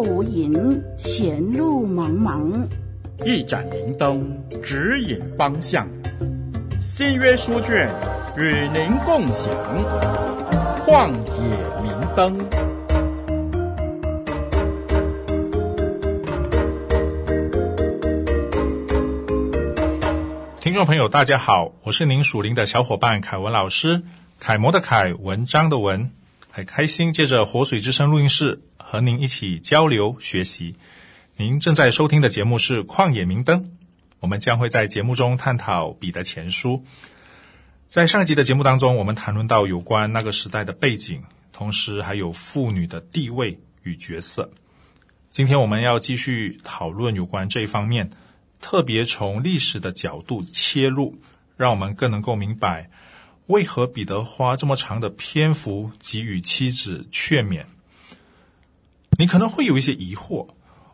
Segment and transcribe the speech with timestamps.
[0.00, 2.66] 无影，前路茫茫。
[3.24, 5.88] 一盏明灯指引方向，
[6.80, 7.92] 新约书卷
[8.36, 9.52] 与您共享。
[10.86, 12.38] 旷野明灯。
[20.60, 24.02] 听众朋友，大家好，我是您属灵的小伙伴凯文老师，
[24.38, 26.10] 楷模的楷，文章的文，
[26.50, 28.60] 很开心借着活水之声录音室
[28.90, 30.74] 和您一起交流学习。
[31.36, 33.62] 您正在收听的节目是《旷野明灯》，
[34.20, 36.82] 我们将会在节目中探讨彼得前书。
[37.86, 44.50] 在上一集的节目当中，我们谈论到有关那个时代的背景，同时还有妇女的地位与角色。
[45.30, 48.08] 今天我们要继续讨论有关这一方面。
[48.58, 51.14] 特别从历史的角度切入，
[51.58, 52.88] 让我们更能够明白
[53.48, 57.64] 为何彼得花这么长的篇幅给予妻子劝勉。
[59.18, 60.50] 你可能会有一些疑惑：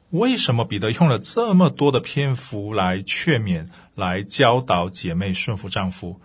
[0.09, 6.23] 为什么彼得用了这么多的篇幅来劝勉、来教导姐妹顺服丈夫，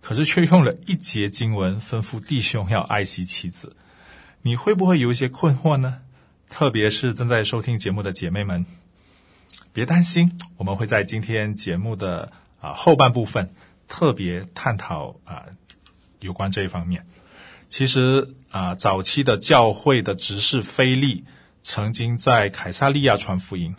[0.00, 3.74] 可是却用了一节经文吩咐弟兄要爱惜妻子？
[4.42, 6.02] 你会不会有一些困惑呢？
[6.48, 8.64] 特别是正在收听节目的姐妹们。
[9.72, 13.52] 别担心，我们会在今天节目的啊后半部分
[13.88, 15.46] 特别探讨啊
[16.20, 17.04] 有关这一方面。
[17.72, 21.24] 其实啊，早期的教会的执事菲利
[21.62, 23.74] 曾经在凯撒利亚传福音，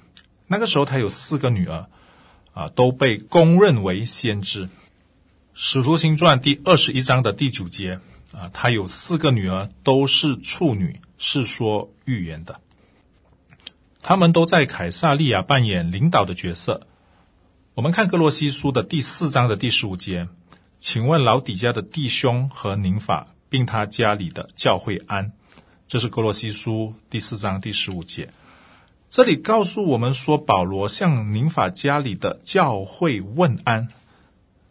[0.47, 1.85] 那个时候他有四个女儿
[2.55, 4.67] 啊，都被公认为先知。
[5.53, 7.99] 使徒行传第二十一章的第九节
[8.31, 12.59] 啊，他有四个女儿都是处女，是说预言的。
[14.01, 16.87] 他们都在凯撒利亚扮演领导的角色。
[17.75, 20.27] 我们看格罗西书的第四章的第十五节，
[20.79, 25.31] 请问老底家的弟兄和宁法，并他家里的教会安。
[25.87, 28.31] 这是哥罗西书第四章第十五节。
[29.11, 33.89] 这里告诉我们说，保罗向宁法家里的教会问安。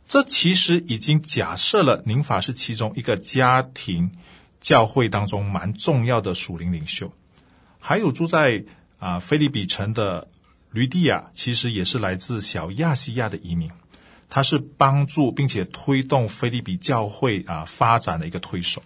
[0.08, 4.10] 这其实已经假设了宁法是其中一个家庭
[4.60, 7.12] 教会当中蛮重要的属灵领袖，
[7.78, 8.64] 还有住在。
[8.98, 10.28] 啊，腓立比城的
[10.70, 13.68] 吕底亚其实也是来自小亚细亚的移民，
[14.34, 18.82] 他是帮助并且推动菲利比教会啊发展的一个推手。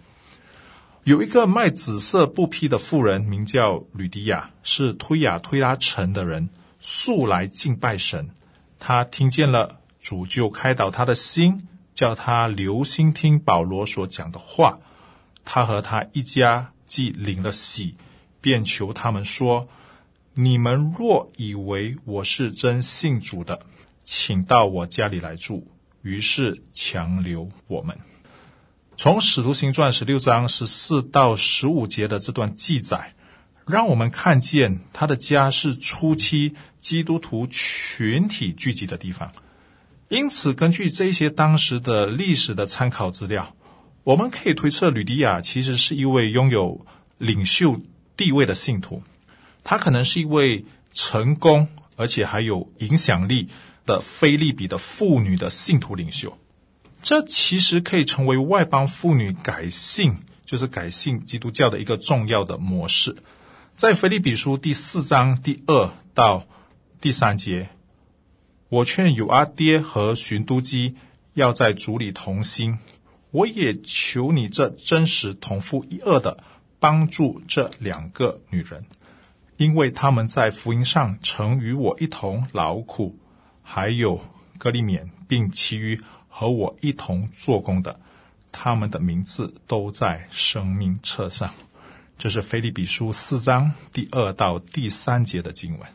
[1.05, 6.49] 有一个卖紫色布匹的妇人，名叫吕迪亚，是推雅推拉城的人，
[6.81, 8.29] 素来敬拜神。
[8.77, 14.79] 他听见了主，就开导他的心，叫他留心听保罗所讲的话。
[15.45, 17.95] 他和他一家既领了喜，
[18.41, 19.69] 便求他们说。
[20.33, 23.61] 你们若以为我是真信主的，
[24.07, 25.67] 请到我家里来住。
[26.01, 27.97] 于是强留我们。
[28.95, 33.13] 从使徒行传十六章十四到十五节的这段记载，
[33.67, 39.33] 让我们看见他的家是初期基督徒群体聚集的地方。
[40.07, 43.57] 因此，根据这些当时的历史的参考资料，
[44.05, 46.85] 我们可以推测吕迪亚其实是一位拥有
[47.17, 47.81] 领袖
[48.15, 49.03] 地位的信徒。
[49.65, 50.63] 他可能是一位
[50.93, 53.49] 成功而且还有影响力
[53.87, 56.37] 的腓利比的妇女的信徒领袖，
[57.01, 63.15] 这其实可以成为外邦妇女改信，就是改信基督教的一个重要的模式。
[63.75, 66.45] 在腓利比书第四章第二到
[67.01, 67.69] 第三节，
[68.69, 70.95] 我劝友阿爹和寻都基
[71.33, 72.77] 要在主里同心，
[73.31, 76.43] 我也求你这真实同父一轭的
[76.79, 78.85] 帮助这两个女人。
[79.57, 83.17] 因为他们在福音上曾与我一同劳苦，
[83.69, 84.21] 还有
[84.57, 87.99] 格利勉，并其余和我一同做工的，
[88.49, 91.53] 他们的名字都在生命册上。
[92.17, 95.87] 这是腓立比书四章第二到第三节的经文。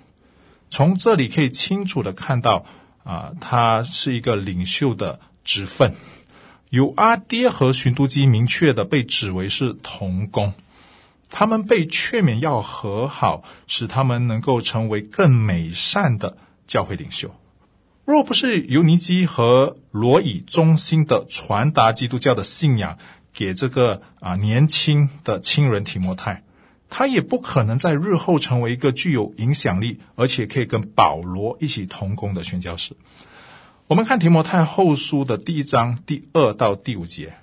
[0.68, 2.66] 从这里可以清楚的看到，
[3.04, 5.94] 啊，他是一个领袖的职分。
[6.68, 10.52] 友阿爹和寻都基明确的被指为是同工。
[11.30, 16.36] 他们被劝勉要和好，使他们能够成为更美善的
[16.66, 17.34] 教会领袖。
[18.04, 22.98] 若不是尤尼基和罗以忠心的传达基督教的信仰
[23.32, 26.42] 给这个啊年轻的亲人提摩太，
[26.90, 32.96] 他也不可能在日后成为一个具有影响力，而且可以跟保罗一起同工的宣教士。
[33.86, 37.34] 我们看提摩太后书的第一章第二到第五节，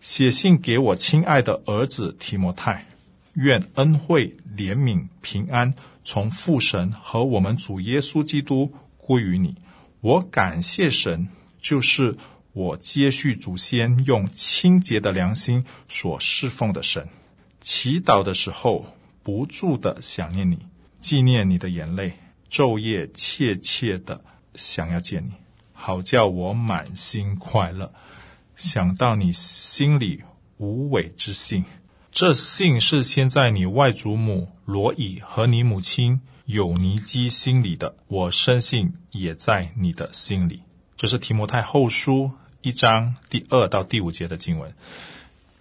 [0.00, 2.86] 写信给我亲爱的儿子提摩太。
[3.32, 5.74] 愿恩惠、怜悯、平安
[6.04, 9.56] 从父神和我们主耶稣基督归于你。
[10.04, 11.28] 我感谢神，
[11.62, 12.18] 就是
[12.52, 17.08] 我接续祖先用清洁的良心所侍奉的神。
[17.62, 18.84] 祈祷的时候
[19.22, 20.58] 不住的想念你，
[21.00, 22.12] 纪念你的眼泪，
[22.50, 24.22] 昼夜切切的
[24.54, 25.32] 想要见你，
[25.72, 27.90] 好叫我满心快乐。
[28.56, 30.22] 想到你心里
[30.58, 31.64] 无伪之信，
[32.10, 40.62] 这信是先在你外祖母罗以和你母亲有尼基心里的，我深信也在你的心里。
[40.96, 42.30] 这是提摩太后书
[42.62, 44.74] 一章第二到第五节的经文。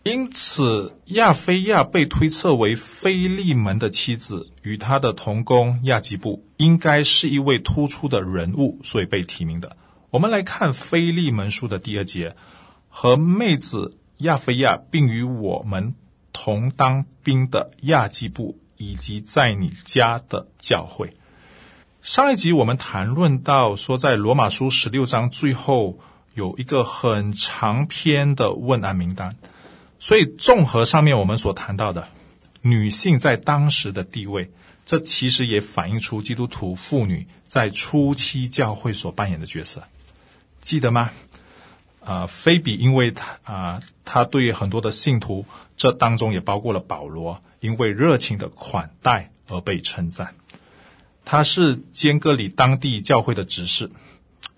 [0.04, 9.78] 因此，亚非亚被推测为菲利门的妻子，与他的同工亚基布应该是一位突出的人物，所以被提名的。
[10.10, 12.36] 我们来看菲利门书的第二节。
[12.96, 15.96] 和妹子亚非亚，并与我们
[16.32, 18.60] 同当兵的亚基布，
[18.92, 21.16] 以及在你家的教会。
[22.02, 26.00] 上一集我们谈论到说，在罗马书十六章最后
[26.34, 29.36] 有一个很长篇的问案名单，
[30.00, 32.10] 所以综合上面我们所谈到的
[32.62, 34.52] 女性在当时的地位，
[34.86, 39.84] 这其实也反映出基督徒妇女在初期教会所扮演的角色，
[40.60, 41.12] 记得吗？
[42.04, 45.46] 啊，菲比因为他啊，他对很多的信徒，
[45.78, 50.36] 这当中也包括了保罗，因为热情的款待而被称赞。
[51.24, 53.90] 他是坚革哩当地教会的执事。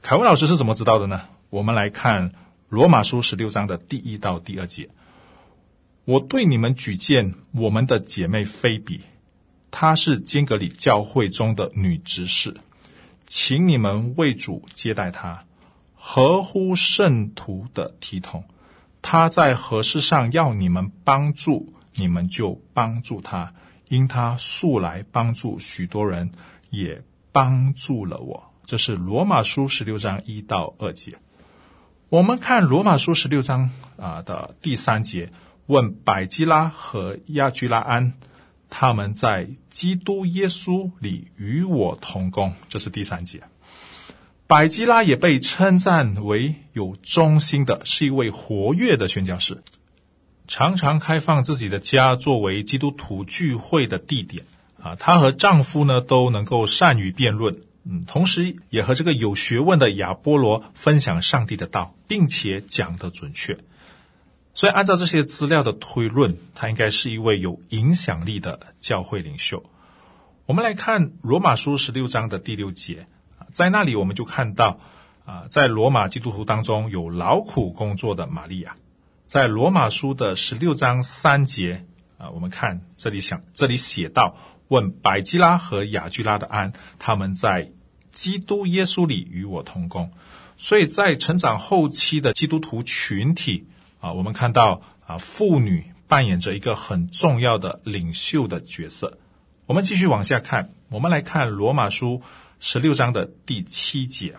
[0.02, 1.22] 凯文老师是怎么知道的呢？
[1.52, 2.31] 我们来看
[2.68, 4.90] 罗马书十六章的第一到第二节。
[6.06, 9.02] 我对你们举荐我们的姐妹菲比，
[9.69, 12.56] 她是坚格里教会中的女执事，
[13.28, 15.46] 请你们为主接待她。
[15.94, 18.44] 合乎圣徒的体统，
[19.04, 23.53] 她在何事上要你们帮助，你们就帮助他，
[23.88, 26.31] 因他素来帮助许多人，
[26.69, 28.51] 也帮助了我。
[28.65, 31.18] 这是罗马书十六章一到二节。
[32.09, 35.31] 我们看罗马书十六章啊的第三节，
[35.68, 38.13] 问百基拉和亚居拉安，
[38.69, 42.53] 他们在基督耶稣里与我同工。
[42.69, 43.44] 这是第三节。
[44.47, 49.63] 百基拉也被称赞为有忠心的，是一位活跃的宣教士，
[50.47, 54.45] 常常开放自己的家作为基督徒聚会的地点。
[54.81, 63.57] 啊，她和丈夫呢都能够善于辩论，嗯，同时也和这个有学问的亚波罗分享上帝的道，并且讲得准确。
[64.53, 69.63] 所以，按照这些资料的推论，她应该是一位有影响力的教会领袖。
[70.45, 73.07] 我们来看罗马书十六章的第六节。
[73.51, 74.80] 在那里，我们就看到，
[75.25, 78.75] 啊，在罗马基督徒当中有劳苦工作的玛利亚。
[79.25, 81.86] 在罗马书的十六章三节，
[82.18, 84.38] 啊，我们看这里想，这里写到，
[84.68, 87.72] 问百基拉和亚居拉的安，他们在
[88.12, 90.12] 基督耶稣里与我同工。
[90.57, 93.68] 所以在成长后期的基督徒群体，
[94.00, 99.18] 啊，我们看到啊，妇女扮演着一个很重要的领袖的角色。
[99.66, 102.21] 我们继续往下看，我们来看罗马书。
[102.57, 104.36] 十六章的第七节，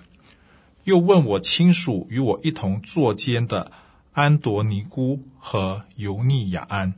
[0.85, 3.71] 又问我亲属与我一同作监的
[4.17, 6.95] 安多尼姑和尤尼雅安，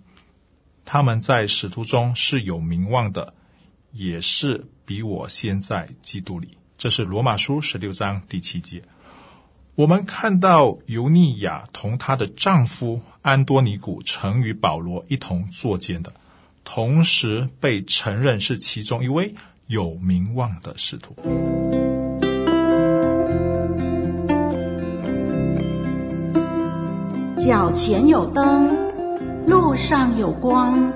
[0.84, 3.34] 他们在使徒中是有名望的，
[3.90, 6.56] 也是比我先在基督里。
[6.76, 8.84] 这是罗马书十六章第七节。
[9.74, 16.12] 我们看到尤尼雅同她的丈夫安多尼古曾与保罗一同作监的，
[16.62, 19.34] 同时被承认是其中一位。
[19.66, 21.14] 有名望的使徒，
[27.48, 28.68] 脚前有灯，
[29.46, 30.92] 路上有光，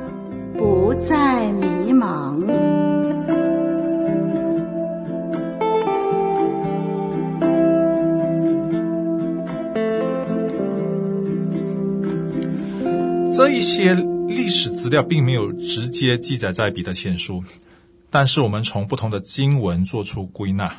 [0.59, 2.45] 不再迷茫。
[13.35, 17.43] 这一些历史资料并没有直接记载在彼得前书。
[18.11, 20.71] 但是我们从不同的经文做出归纳，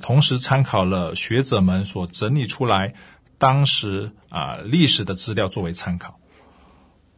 [0.00, 2.94] 同时参考了学者们所整理出来
[3.38, 6.18] 当时啊历史的资料作为参考，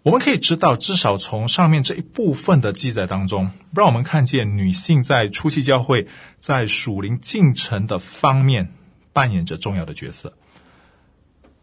[0.02, 6.06] 我们可以知道，至少从上面这一部分的记载当中，让我们看见女性在初期教会
[6.38, 8.72] 在属灵进程的方面
[9.12, 10.36] 扮演着重要的角色。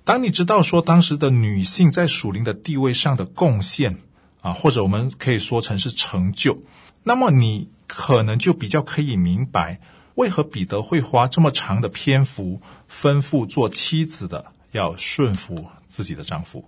[0.04, 4.00] 当你知道说当时的女性在属灵的地位上的贡献
[4.42, 6.62] 啊，或者我们可以说成是成就，
[7.04, 7.70] 那么你。
[7.90, 9.80] 可能就比较可以明白，
[10.18, 12.60] 为何彼得会花这么长的篇幅
[12.92, 16.68] 吩咐做妻子的要顺服自己的丈夫。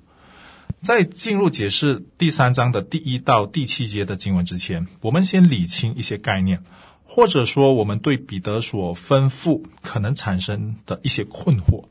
[0.82, 6.64] 在进入解释第三章的第一到第七节的经文之前，我们先理清一些概念，
[7.04, 11.86] 或者说我们对彼得所吩咐可能产生的一些困惑。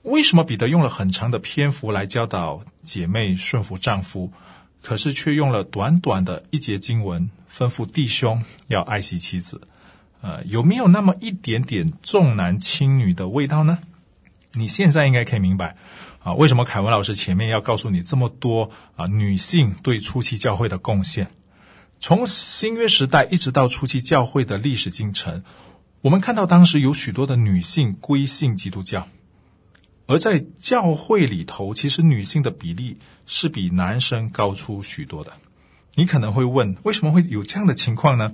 [0.00, 4.32] 为什么彼得用了很长的篇幅来教导姐妹顺服丈夫？
[4.80, 9.60] 可是却用了短短的一节经文，吩咐弟兄要爱惜妻子。
[10.22, 13.80] 呃，有没有那么一点点重男轻女的味道呢？
[14.52, 15.76] 你现在应该可以明白
[16.22, 21.32] 啊，为什么凯文老师前面要告诉你这么多啊，女性对初期教会的贡献。
[21.98, 25.42] 从新约时代一直到初期教会的历史进程，
[26.00, 29.08] 我们看到当时有许多的女性归信基督教，
[30.06, 35.32] 而在教会里头，其实女性的比例是比男生高出许多的。
[35.94, 38.32] 你可能会问，为什么会有这样的情况呢？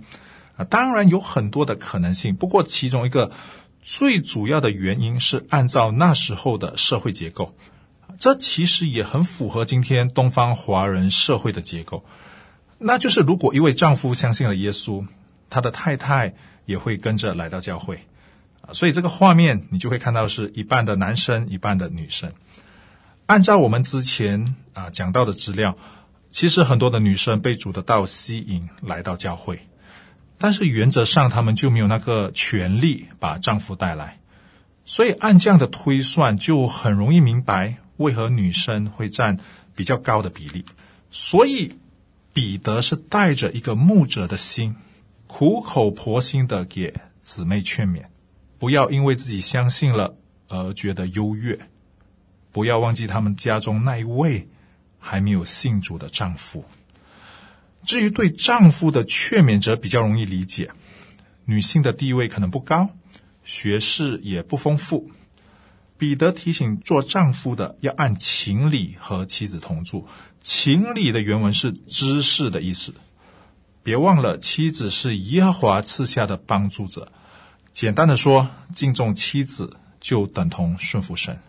[0.58, 3.30] 啊，当然有很多的可能性，不过其中一个
[3.80, 7.54] 最主要的原因是按照那时候的社会结构，
[8.18, 12.04] 这其实也很符合今天东方华人社会的结构。
[12.78, 15.06] 那就是，如果一位丈夫相信了耶稣，
[15.48, 16.34] 他的太太
[16.66, 18.00] 也会跟着来到教会，
[18.60, 22.32] 啊，所以这个画面你就会看到是一半的男生，一半的女生。
[23.26, 25.76] 按照我们之前啊讲到的资料，
[26.30, 29.67] 其实很多的女生被主的道吸引来到教会，
[30.38, 34.18] 但是原则上她们就没有那个权利把丈夫带来，
[34.84, 39.38] 所以按这样的推算，就很容易明白为何女生会占
[39.74, 40.64] 比较高的比例，
[41.10, 41.76] 所以。
[42.34, 44.76] 彼得是带着一个牧者的心，
[45.26, 48.04] 苦口婆心的给姊妹劝勉，
[48.60, 50.14] 不要因为自己相信了
[50.46, 51.58] 而觉得优越，
[52.52, 54.46] 不要忘记他们家中那一位
[55.00, 56.64] 还没有信主的丈夫。
[57.84, 60.70] 至于对丈夫的劝勉者比较容易理解，
[61.44, 62.90] 女性的地位可能不高，
[63.44, 65.10] 学识也不丰富。
[65.96, 70.06] 彼得提醒做丈夫的要按情理和妻子同住。
[70.40, 72.94] 情理的原文是知识的意思，
[73.82, 77.10] 别忘了妻子是耶和华赐下的帮助者。
[77.72, 81.40] 简单的说，敬重妻子就等同顺服神。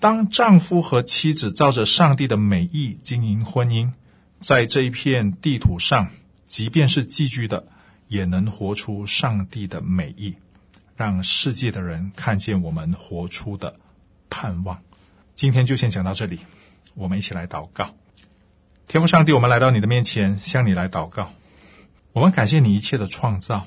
[0.00, 3.92] 当丈夫和妻子照着上帝的美意经营婚姻，
[4.40, 6.10] 在这一片地图上，
[6.46, 7.66] 即便是寄居的，
[8.08, 10.34] 也能活出上帝的美意，
[10.94, 13.76] 让世界的人看见我们活出的
[14.28, 14.80] 盼望。
[15.34, 16.40] 今天就先讲到这里。
[16.94, 17.94] 我们一起来祷告，
[18.88, 21.30] 天父上帝，我们来到你的面前，向你来祷告。
[22.12, 23.66] 我们感谢你一切的创造，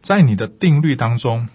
[0.00, 1.48] 在你的定律当中，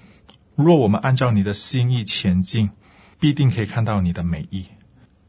[0.55, 2.71] 若我们按照你的心意前进，
[3.17, 4.67] 必定可以看到你的美意。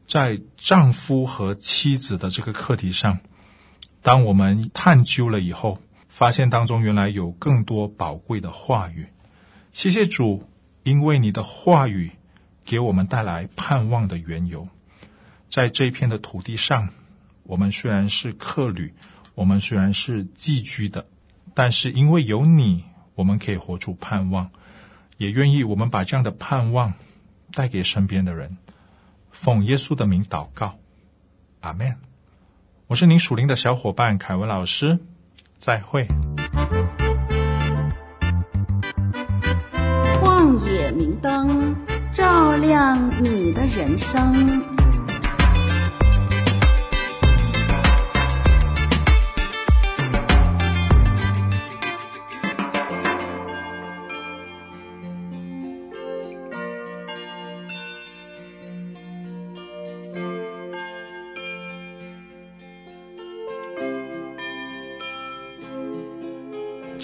[0.07, 3.19] 在丈夫和妻子的这个课题上，
[4.01, 9.07] 当我们探究了以后，发现当中原来有更多宝贵的话语。
[9.73, 10.47] 谢谢主，
[10.83, 12.11] 因为你的话语
[12.63, 14.67] 给我们带来盼望的缘由。
[15.49, 16.89] 在这片的土地上，
[17.43, 18.93] 我们虽然是客旅，
[19.33, 21.07] 我们虽然是寄居的，
[21.53, 22.83] 但是因为有你，
[23.15, 24.51] 我们可以活出盼望，
[25.17, 26.93] 也愿意我们把这样的盼望
[27.51, 28.57] 带给身边的人。
[29.35, 30.75] 奉耶稣的名祷告，
[31.59, 31.95] 阿门。
[32.87, 34.97] 我是您属灵的小伙伴凯文老师，
[35.59, 36.07] 再会。
[40.21, 41.75] 旷野明灯，
[42.13, 44.84] 照亮你的人生。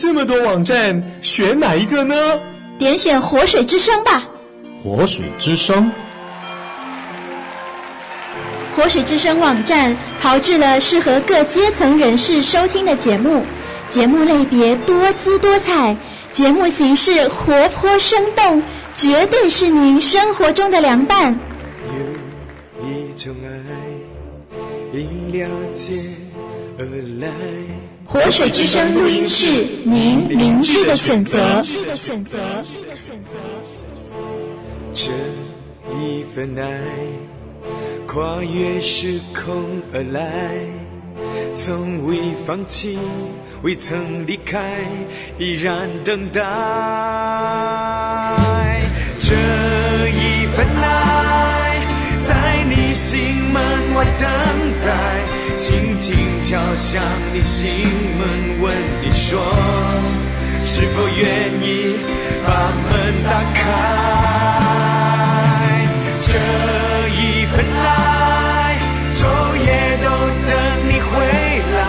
[0.02, 2.16] 这么多网站，选哪一个呢？
[2.80, 4.28] 点选活水之声吧。
[4.84, 5.92] 活水之声，
[8.76, 13.46] 活水之声网站炮制了适合各阶层人士收听的节目，
[13.90, 15.96] 节目类别多姿多彩，
[16.32, 18.64] 节目形式活泼生动，
[18.96, 21.38] 绝对是您生活中的良伴。
[22.82, 25.94] 有一种爱，因了解
[26.80, 26.86] 而
[27.20, 27.28] 来。
[28.12, 29.46] 活水之声录音室，
[29.86, 31.62] 您明智的选择。
[34.94, 35.12] 这
[35.98, 36.82] 一份爱，
[38.06, 39.64] 跨越时空
[39.94, 40.68] 而来，
[41.56, 43.00] 从未放弃，
[43.62, 44.60] 未曾离开，
[45.40, 46.42] 依然等待。
[49.20, 49.34] 这
[50.10, 51.80] 一份爱，
[52.22, 53.18] 在你心
[53.54, 53.64] 门
[53.96, 54.28] 外等
[54.84, 55.31] 待。
[55.62, 57.70] 轻轻敲响你心
[58.18, 59.40] 门问你说
[60.66, 61.98] 是否愿意
[62.44, 62.50] 把
[62.82, 62.90] 门
[63.24, 63.62] 打开？
[66.24, 66.30] 这
[67.10, 67.80] 一份爱
[69.14, 69.20] 昼
[69.56, 69.68] 夜
[70.04, 70.06] 都
[70.48, 70.50] 等
[70.90, 71.12] 你回
[71.76, 71.80] 来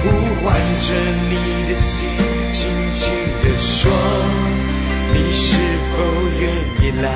[0.00, 0.04] 呼
[0.42, 0.42] 唤
[0.80, 0.86] 着
[1.28, 1.32] 你
[1.68, 2.08] 的心
[2.50, 2.58] 轻
[2.96, 3.00] 轻
[3.42, 3.92] 的说
[5.12, 5.44] 你是
[5.92, 5.94] 否
[6.40, 6.42] 愿
[6.80, 7.06] 意来？